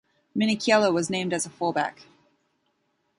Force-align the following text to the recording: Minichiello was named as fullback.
Minichiello 0.35 0.91
was 0.91 1.11
named 1.11 1.31
as 1.31 1.45
fullback. 1.45 2.07